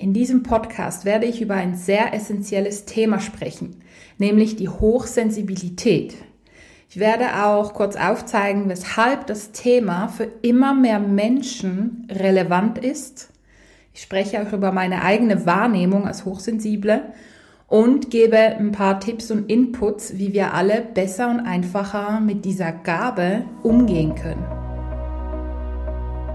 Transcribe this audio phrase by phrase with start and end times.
[0.00, 3.80] In diesem Podcast werde ich über ein sehr essentielles Thema sprechen,
[4.16, 6.14] nämlich die Hochsensibilität.
[6.88, 13.30] Ich werde auch kurz aufzeigen, weshalb das Thema für immer mehr Menschen relevant ist.
[13.92, 17.02] Ich spreche auch über meine eigene Wahrnehmung als Hochsensible
[17.66, 22.70] und gebe ein paar Tipps und Inputs, wie wir alle besser und einfacher mit dieser
[22.70, 24.46] Gabe umgehen können.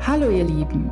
[0.06, 0.92] Hallo ihr Lieben,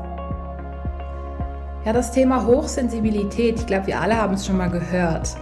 [1.83, 5.35] Ja, das Thema Hochsensibilität, ich glaube, wir alle haben es schon mal gehört.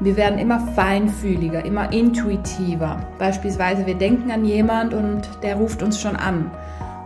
[0.00, 3.00] Wir werden immer feinfühliger, immer intuitiver.
[3.18, 6.50] Beispielsweise, wir denken an jemand und der ruft uns schon an.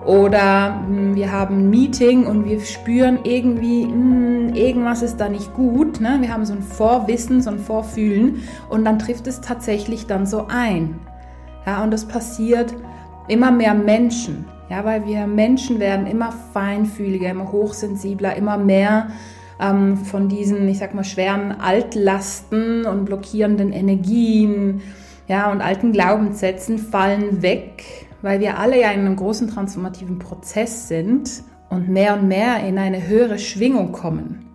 [0.07, 5.29] Oder hm, wir haben ein Meeting und wir spüren irgendwie, mh, hm, irgendwas ist da
[5.29, 6.01] nicht gut.
[6.01, 6.19] Ne?
[6.21, 10.47] Wir haben so ein Vorwissen, so ein Vorfühlen und dann trifft es tatsächlich dann so
[10.49, 11.01] ein.
[11.67, 12.73] Ja, und das passiert
[13.27, 14.45] immer mehr Menschen.
[14.71, 19.09] Ja, weil wir Menschen werden immer feinfühliger, immer hochsensibler, immer mehr
[19.61, 24.81] ähm, von diesen, ich sag mal, schweren Altlasten und blockierenden Energien,
[25.29, 30.89] ja, und alten Glaubenssätzen fallen weg weil wir alle ja in einem großen transformativen Prozess
[30.89, 34.47] sind und mehr und mehr in eine höhere Schwingung kommen.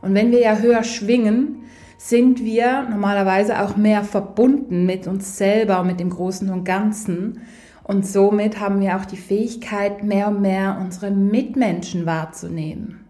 [0.00, 1.64] Und wenn wir ja höher schwingen,
[1.96, 7.40] sind wir normalerweise auch mehr verbunden mit uns selber mit dem Großen und Ganzen.
[7.88, 13.00] Und somit haben wir auch die Fähigkeit, mehr und mehr unsere Mitmenschen wahrzunehmen,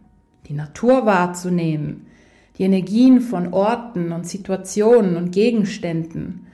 [0.46, 2.06] die Natur wahrzunehmen,
[2.56, 6.46] die Energien von Orten und Situationen und Gegenständen.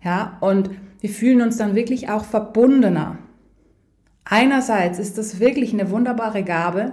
[0.00, 3.18] Ja, und wir fühlen uns dann wirklich auch verbundener.
[4.24, 6.92] Einerseits ist das wirklich eine wunderbare Gabe,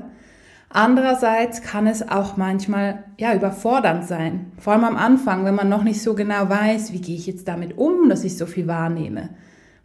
[0.69, 5.83] andererseits kann es auch manchmal ja überfordernd sein, vor allem am Anfang, wenn man noch
[5.83, 9.29] nicht so genau weiß, wie gehe ich jetzt damit um, dass ich so viel wahrnehme.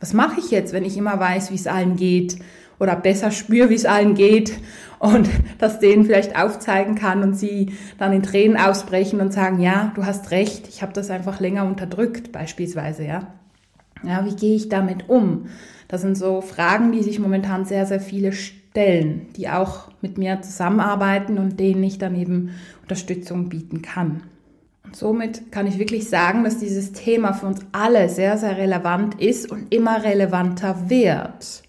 [0.05, 2.37] Was mache ich jetzt, wenn ich immer weiß, wie es allen geht
[2.79, 4.53] oder besser spüre, wie es allen geht
[4.99, 9.93] und das denen vielleicht aufzeigen kann und sie dann in Tränen ausbrechen und sagen, ja,
[9.95, 13.29] du hast recht, ich habe das einfach länger unterdrückt beispielsweise, ja.
[14.03, 15.47] Ja, wie gehe ich damit um?
[15.89, 20.43] Das sind so Fragen, die sich momentan sehr, sehr viele stellen, die auch mit mir
[20.43, 22.51] zusammenarbeiten und denen ich dann eben
[22.83, 24.21] Unterstützung bieten kann.
[24.95, 29.51] Somit kann ich wirklich sagen, dass dieses Thema für uns alle sehr, sehr relevant ist
[29.51, 31.63] und immer relevanter wird.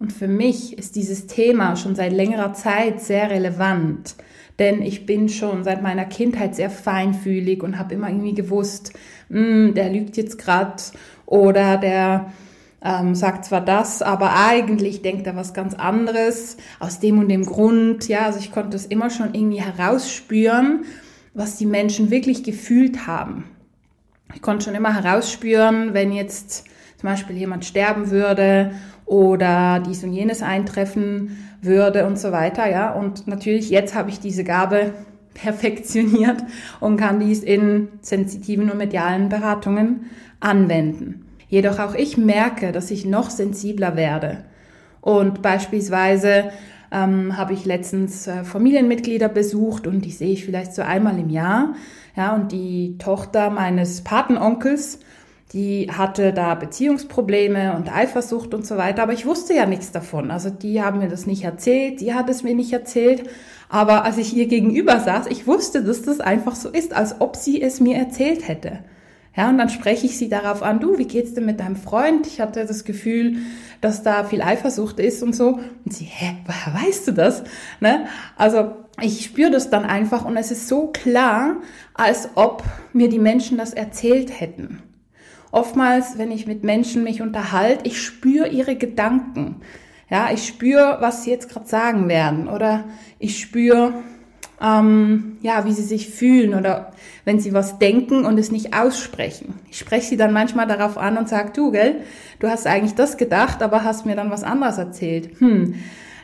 [0.00, 4.16] Und für mich ist dieses Thema schon seit längerer Zeit sehr relevant,
[4.58, 8.92] denn ich bin schon seit meiner Kindheit sehr feinfühlig und habe immer irgendwie gewusst,
[9.30, 10.82] hm, der lügt jetzt gerade
[11.26, 12.32] oder der
[12.84, 17.46] ähm, sagt zwar das, aber eigentlich denkt er was ganz anderes aus dem und dem
[17.46, 18.08] Grund.
[18.08, 20.84] Ja, also ich konnte es immer schon irgendwie herausspüren,
[21.34, 23.44] was die Menschen wirklich gefühlt haben.
[24.34, 26.64] Ich konnte schon immer herausspüren, wenn jetzt
[26.98, 28.72] zum Beispiel jemand sterben würde
[29.04, 32.70] oder dies und jenes eintreffen würde und so weiter.
[32.70, 34.94] Ja, und natürlich jetzt habe ich diese Gabe
[35.34, 36.42] perfektioniert
[36.80, 41.26] und kann dies in sensitiven und medialen Beratungen anwenden.
[41.48, 44.44] Jedoch auch ich merke, dass ich noch sensibler werde.
[45.00, 46.50] Und beispielsweise
[46.94, 51.28] ähm, habe ich letztens äh, Familienmitglieder besucht und die sehe ich vielleicht so einmal im
[51.28, 51.74] Jahr.
[52.16, 55.00] Ja, und die Tochter meines Patenonkels,
[55.52, 60.30] die hatte da Beziehungsprobleme und Eifersucht und so weiter, aber ich wusste ja nichts davon.
[60.30, 63.24] Also die haben mir das nicht erzählt, die hat es mir nicht erzählt.
[63.68, 67.34] Aber als ich ihr gegenüber saß, ich wusste, dass das einfach so ist, als ob
[67.34, 68.80] sie es mir erzählt hätte.
[69.36, 72.28] Ja, und dann spreche ich sie darauf an, du, wie geht's denn mit deinem Freund?
[72.28, 73.38] Ich hatte das Gefühl,
[73.84, 75.60] dass da viel Eifersucht ist und so.
[75.84, 77.44] Und sie, hä, woher weißt du das?
[77.80, 78.06] Ne?
[78.36, 78.72] Also
[79.02, 81.56] ich spüre das dann einfach und es ist so klar,
[81.92, 82.62] als ob
[82.94, 84.82] mir die Menschen das erzählt hätten.
[85.52, 89.60] Oftmals, wenn ich mit Menschen mich unterhalte, ich spüre ihre Gedanken.
[90.08, 92.84] Ja, ich spüre, was sie jetzt gerade sagen werden oder
[93.18, 93.92] ich spüre,
[94.64, 96.92] ähm, ja, wie sie sich fühlen oder
[97.24, 99.54] wenn sie was denken und es nicht aussprechen.
[99.70, 101.96] Ich spreche sie dann manchmal darauf an und sage, du, gell,
[102.38, 105.38] du hast eigentlich das gedacht, aber hast mir dann was anderes erzählt.
[105.40, 105.74] Hm.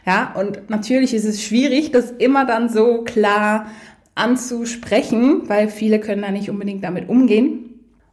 [0.07, 3.67] Ja, und natürlich ist es schwierig, das immer dann so klar
[4.15, 7.67] anzusprechen, weil viele können da nicht unbedingt damit umgehen.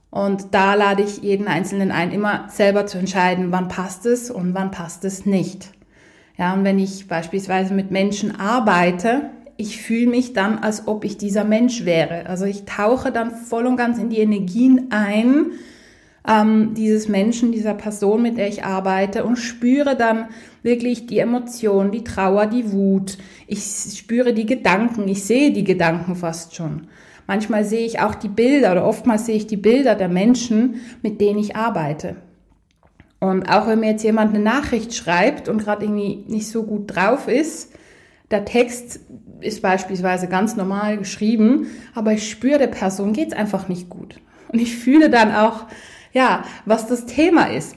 [0.10, 4.54] Und da lade ich jeden Einzelnen ein, immer selber zu entscheiden, wann passt es und
[4.54, 5.72] wann passt es nicht.
[6.38, 11.18] Ja, und wenn ich beispielsweise mit Menschen arbeite, ich fühle mich dann, als ob ich
[11.18, 12.28] dieser Mensch wäre.
[12.28, 15.48] Also ich tauche dann voll und ganz in die Energien ein,
[16.28, 20.28] ähm, dieses Menschen, dieser Person, mit der ich arbeite und spüre dann
[20.62, 23.18] wirklich die Emotion, die Trauer, die Wut.
[23.48, 23.64] Ich
[23.98, 26.88] spüre die Gedanken, ich sehe die Gedanken fast schon.
[27.26, 31.20] Manchmal sehe ich auch die Bilder oder oftmals sehe ich die Bilder der Menschen, mit
[31.20, 32.18] denen ich arbeite.
[33.20, 36.96] Und auch wenn mir jetzt jemand eine Nachricht schreibt und gerade irgendwie nicht so gut
[36.96, 37.74] drauf ist,
[38.32, 39.00] der Text
[39.42, 44.20] ist beispielsweise ganz normal geschrieben, aber ich spüre, der Person geht's einfach nicht gut.
[44.52, 45.66] Und ich fühle dann auch,
[46.14, 47.76] ja, was das Thema ist.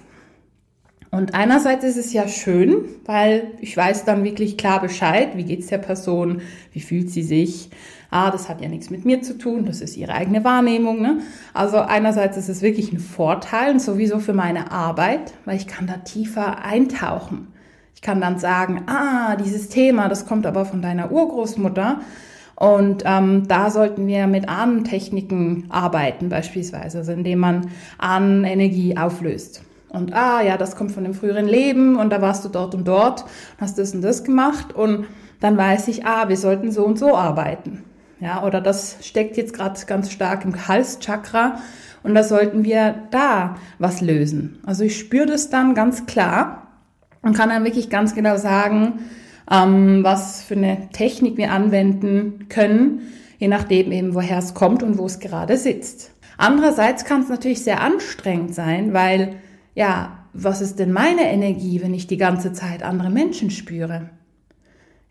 [1.10, 5.66] Und einerseits ist es ja schön, weil ich weiß dann wirklich klar Bescheid, wie geht's
[5.66, 6.40] der Person,
[6.72, 7.70] wie fühlt sie sich.
[8.10, 11.02] Ah, das hat ja nichts mit mir zu tun, das ist ihre eigene Wahrnehmung.
[11.02, 11.20] Ne?
[11.52, 15.88] Also einerseits ist es wirklich ein Vorteil und sowieso für meine Arbeit, weil ich kann
[15.88, 17.48] da tiefer eintauchen.
[18.00, 22.00] Ich kann dann sagen, ah, dieses Thema, das kommt aber von deiner Urgroßmutter.
[22.56, 29.60] Und ähm, da sollten wir mit Ahnentechniken arbeiten, beispielsweise, also indem man Ahnenenergie auflöst.
[29.90, 32.88] Und ah, ja, das kommt von dem früheren Leben und da warst du dort und
[32.88, 33.26] dort,
[33.60, 35.04] hast das und das gemacht und
[35.40, 37.84] dann weiß ich, ah, wir sollten so und so arbeiten.
[38.18, 41.58] Ja, oder das steckt jetzt gerade ganz stark im Halschakra
[42.02, 44.58] und da sollten wir da was lösen.
[44.64, 46.69] Also ich spüre das dann ganz klar
[47.22, 49.00] und kann dann wirklich ganz genau sagen,
[49.50, 53.02] ähm, was für eine Technik wir anwenden können,
[53.38, 56.12] je nachdem eben, woher es kommt und wo es gerade sitzt.
[56.36, 59.36] Andererseits kann es natürlich sehr anstrengend sein, weil,
[59.74, 64.10] ja, was ist denn meine Energie, wenn ich die ganze Zeit andere Menschen spüre?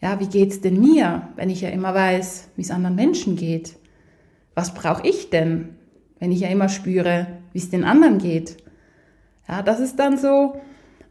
[0.02, 3.76] Ja, wie geht's denn mir, wenn ich ja immer weiß, wie es anderen Menschen geht?
[4.56, 5.76] Was brauche ich denn,
[6.20, 8.58] wenn ich ja immer spüre, wie es den anderen geht?
[9.48, 10.62] Ja, das ist dann so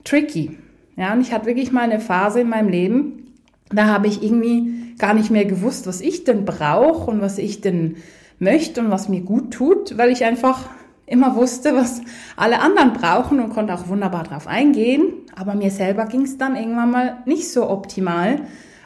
[0.04, 0.58] tricky.
[0.98, 3.34] Ja, und ich hatte wirklich mal eine Phase in meinem Leben,
[3.70, 7.60] da habe ich irgendwie gar nicht mehr gewusst, was ich denn brauche und was ich
[7.60, 7.98] denn
[8.40, 10.68] möchte und was mir gut tut, weil ich einfach
[11.06, 12.02] immer wusste, was
[12.36, 15.12] alle anderen brauchen und konnte auch wunderbar drauf eingehen.
[15.36, 18.40] Aber mir selber ging es dann irgendwann mal nicht so optimal,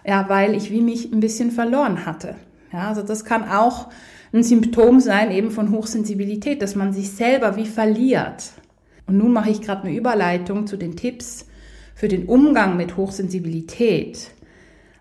[0.04, 2.36] ja, weil ich wie mich ein bisschen verloren hatte.
[2.74, 3.88] Ja, also das kann auch
[4.34, 8.52] ein Symptom sein eben von Hochsensibilität, dass man sich selber wie verliert.
[9.06, 11.46] Und nun mache ich gerade eine Überleitung zu den Tipps,
[11.94, 14.30] für den Umgang mit Hochsensibilität.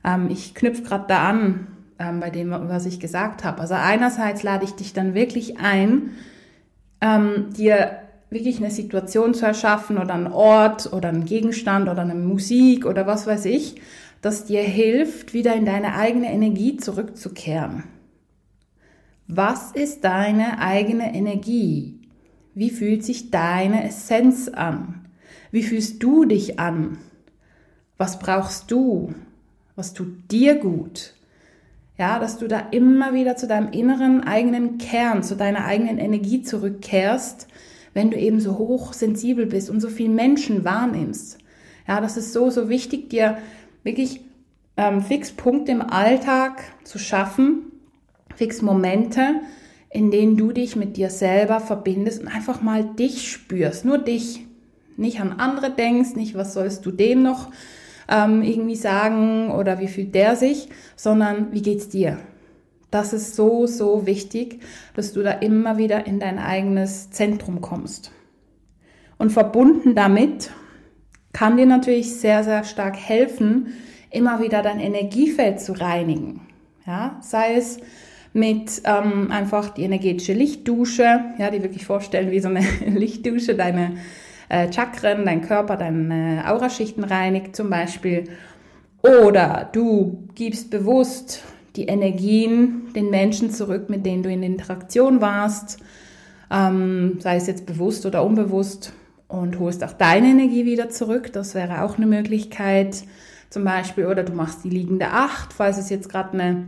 [0.04, 1.68] Ähm, ich knüpfe gerade da an
[2.00, 3.62] ähm, bei dem, was ich gesagt habe.
[3.62, 6.12] Also einerseits lade ich dich dann wirklich ein,
[7.02, 7.98] ähm, dir
[8.30, 13.06] wirklich eine Situation zu erschaffen oder einen Ort oder einen Gegenstand oder eine Musik oder
[13.06, 13.82] was weiß ich,
[14.22, 17.84] das dir hilft, wieder in deine eigene Energie zurückzukehren.
[19.28, 22.00] Was ist deine eigene Energie?
[22.54, 25.01] Wie fühlt sich deine Essenz an?
[25.52, 26.98] Wie fühlst du dich an?
[27.98, 29.14] Was brauchst du?
[29.76, 31.14] Was tut dir gut?
[31.98, 36.42] Ja, dass du da immer wieder zu deinem inneren eigenen Kern, zu deiner eigenen Energie
[36.42, 37.48] zurückkehrst,
[37.94, 41.38] wenn du eben so hochsensibel bist und so viel Menschen wahrnimmst.
[41.88, 43.38] Ja, das ist so, so wichtig, dir
[43.84, 44.22] wirklich
[44.78, 47.72] ähm, Fixpunkte im Alltag zu schaffen,
[48.36, 49.42] Fixmomente,
[49.90, 54.46] in denen du dich mit dir selber verbindest und einfach mal dich spürst, nur dich,
[55.02, 57.52] nicht an andere denkst, nicht was sollst du dem noch
[58.08, 62.18] ähm, irgendwie sagen oder wie fühlt der sich, sondern wie geht's dir?
[62.92, 64.62] Das ist so, so wichtig,
[64.96, 68.12] dass du da immer wieder in dein eigenes Zentrum kommst.
[69.18, 70.52] Und verbunden damit
[71.32, 73.74] kann dir natürlich sehr, sehr stark helfen,
[74.10, 76.42] immer wieder dein Energiefeld zu reinigen.
[76.86, 77.80] Ja, sei es
[78.34, 83.98] mit ähm, einfach die energetische Lichtdusche, ja, die wirklich vorstellen wie so eine Lichtdusche, deine
[84.52, 88.26] äh, Chakren, dein Körper, deine Auraschichten reinigt zum Beispiel.
[89.02, 91.42] Oder du gibst bewusst
[91.78, 95.80] die Energien den Menschen zurück, mit denen du in Interaktion warst,
[96.52, 98.94] ähm, sei es jetzt bewusst oder unbewusst,
[99.30, 101.32] und holst auch deine Energie wieder zurück.
[101.32, 103.04] Das wäre auch eine Möglichkeit
[103.50, 104.08] zum Beispiel.
[104.08, 106.66] Oder du machst die liegende Acht, falls es jetzt gerade eine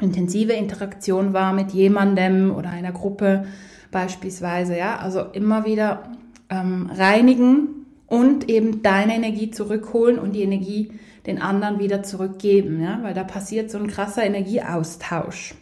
[0.00, 3.44] intensive Interaktion war mit jemandem oder einer Gruppe
[3.90, 4.78] beispielsweise.
[4.78, 6.04] Ja, also immer wieder
[6.50, 10.92] ähm, reinigen und eben deine Energie zurückholen und die Energie
[11.26, 15.54] den anderen wieder zurückgeben, ja, weil da passiert so ein krasser Energieaustausch.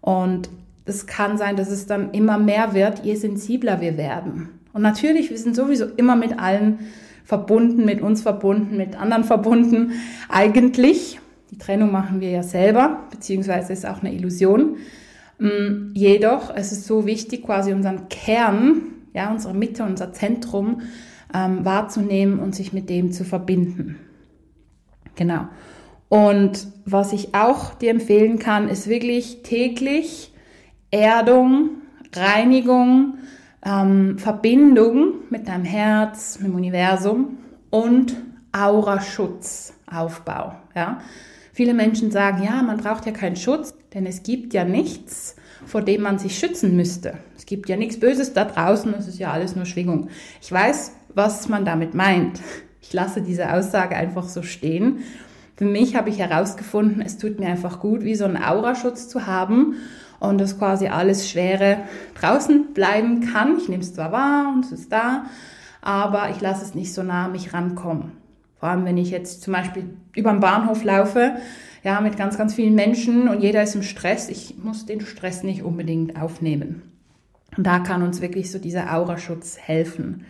[0.00, 0.50] Und
[0.84, 4.48] es kann sein, dass es dann immer mehr wird, je sensibler wir werden.
[4.72, 6.80] Und natürlich, wir sind sowieso immer mit allen
[7.24, 9.92] verbunden, mit uns verbunden, mit anderen verbunden.
[10.28, 14.76] Eigentlich, die Trennung machen wir ja selber, beziehungsweise ist auch eine Illusion.
[15.38, 18.82] Mm, jedoch, es ist so wichtig, quasi unseren Kern
[19.14, 20.82] ja, unsere Mitte, unser Zentrum
[21.34, 23.98] ähm, wahrzunehmen und sich mit dem zu verbinden.
[25.14, 25.48] Genau.
[26.08, 30.32] Und was ich auch dir empfehlen kann, ist wirklich täglich
[30.90, 31.70] Erdung,
[32.14, 33.14] Reinigung,
[33.64, 37.38] ähm, Verbindung mit deinem Herz, mit dem Universum
[37.70, 38.14] und
[38.52, 40.54] Auraschutzaufbau.
[40.74, 41.00] Ja?
[41.52, 45.82] Viele Menschen sagen, ja, man braucht ja keinen Schutz, denn es gibt ja nichts, vor
[45.82, 47.14] dem man sich schützen müsste.
[47.36, 50.08] Es gibt ja nichts Böses da draußen, es ist ja alles nur Schwingung.
[50.40, 52.40] Ich weiß, was man damit meint.
[52.80, 55.00] Ich lasse diese Aussage einfach so stehen.
[55.56, 59.26] Für mich habe ich herausgefunden, es tut mir einfach gut, wie so einen Auraschutz zu
[59.26, 59.76] haben
[60.18, 61.78] und dass quasi alles Schwere
[62.20, 63.58] draußen bleiben kann.
[63.58, 65.26] Ich nehme es zwar wahr und es ist da,
[65.80, 68.12] aber ich lasse es nicht so nah an mich rankommen.
[68.58, 71.32] Vor allem, wenn ich jetzt zum Beispiel über den Bahnhof laufe,
[71.82, 74.28] ja, mit ganz, ganz vielen Menschen und jeder ist im Stress.
[74.28, 76.82] Ich muss den Stress nicht unbedingt aufnehmen.
[77.56, 80.24] Und da kann uns wirklich so dieser Auraschutz helfen.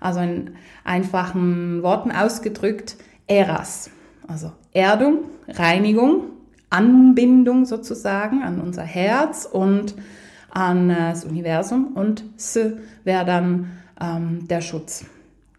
[0.00, 0.50] Also in
[0.84, 2.96] einfachen Worten ausgedrückt,
[3.26, 3.90] Eras.
[4.28, 6.24] Also Erdung, Reinigung,
[6.70, 9.94] Anbindung sozusagen an unser Herz und
[10.50, 12.58] an das Universum und S
[13.04, 15.04] wäre dann ähm, der Schutz.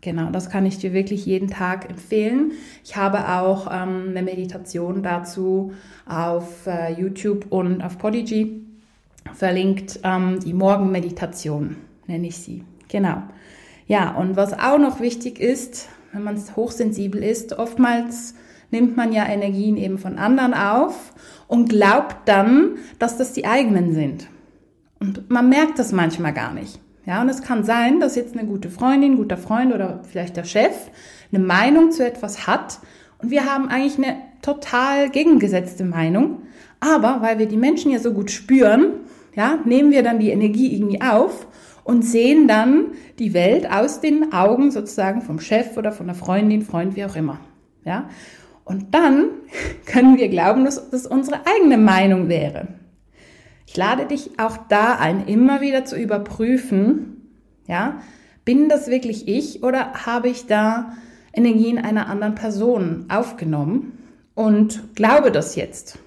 [0.02, 2.54] Genau, das kann ich dir wirklich jeden Tag empfehlen.
[2.86, 5.74] Ich habe auch ähm, eine Meditation dazu
[6.08, 8.62] auf äh, YouTube und auf Podigy
[9.34, 11.76] verlinkt, ähm, die Morgenmeditation
[12.08, 12.64] nenne ich sie.
[12.88, 13.24] Genau.
[13.88, 18.36] Ja, und was auch noch wichtig ist, wenn man hochsensibel ist, oftmals
[18.72, 21.14] nimmt man ja Energien eben von anderen auf
[21.48, 24.28] und glaubt dann, dass das die eigenen sind.
[25.00, 26.80] Und man merkt das manchmal gar nicht.
[27.10, 30.44] Ja, und es kann sein, dass jetzt eine gute Freundin, guter Freund oder vielleicht der
[30.44, 30.92] Chef
[31.34, 32.78] eine Meinung zu etwas hat
[33.18, 36.44] und wir haben eigentlich eine total gegengesetzte Meinung.
[36.80, 38.92] Aber weil wir die Menschen ja so gut spüren,
[39.36, 41.48] ja, nehmen wir dann die Energie irgendwie auf
[41.84, 46.62] und sehen dann die Welt aus den Augen sozusagen vom Chef oder von der Freundin,
[46.62, 47.40] Freund, wie auch immer.
[47.86, 48.08] Ja,
[48.66, 49.30] und dann
[49.88, 52.68] können wir glauben, dass das unsere eigene Meinung wäre.
[53.70, 57.30] Ich lade dich auch da ein, immer wieder zu überprüfen,
[57.68, 58.00] ja,
[58.44, 60.94] bin das wirklich ich oder habe ich da
[61.34, 64.00] Energien einer anderen Person aufgenommen
[64.34, 66.00] und glaube das jetzt?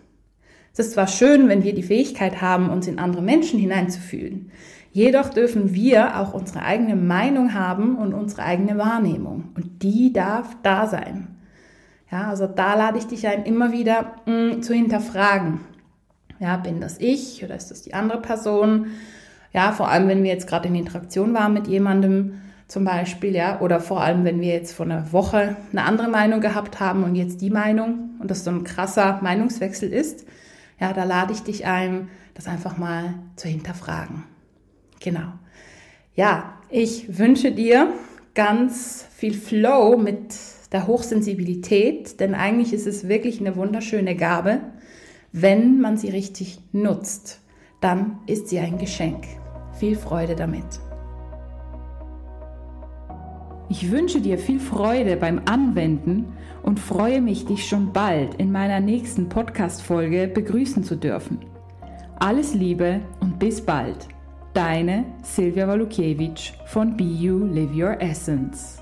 [0.73, 4.51] Es ist zwar schön, wenn wir die Fähigkeit haben, uns in andere Menschen hineinzufühlen.
[4.91, 9.53] Jedoch dürfen wir auch unsere eigene Meinung haben und unsere eigene Wahrnehmung.
[9.55, 11.37] Und die darf da sein.
[12.11, 15.61] Ja, also da lade ich dich ein, immer wieder mh, mm, zu hinterfragen.
[16.43, 18.89] Ja, bin das ich oder ist das die andere Person?
[19.53, 23.61] Ja, vor allem, wenn wir jetzt gerade in Interaktion waren mit jemandem zum Beispiel, ja,
[23.61, 27.15] oder vor allem, wenn wir jetzt vor einer Woche eine andere Meinung gehabt haben und
[27.15, 30.27] jetzt die Meinung und das so ein krasser Meinungswechsel ist,
[30.81, 34.25] ja, da lade ich dich ein, das einfach mal zu hinterfragen.
[34.99, 35.35] Genau.
[36.17, 37.93] Ja, ich wünsche dir
[38.35, 40.35] ganz viel Flow mit
[40.73, 44.59] der Hochsensibilität, denn eigentlich ist es wirklich eine wunderschöne Gabe.
[45.35, 47.41] Wenn man sie richtig nutzt,
[47.81, 49.25] dann ist sie ein Geschenk.
[49.73, 50.67] Viel Freude damit.
[53.71, 58.81] Ich wünsche dir viel Freude beim Anwenden und freue mich, dich schon bald in meiner
[58.81, 61.39] nächsten Podcast-Folge begrüßen zu dürfen.
[62.19, 64.09] Alles Liebe und bis bald.
[64.53, 68.82] Deine Silvia Walukiewicz von Be You Live Your Essence.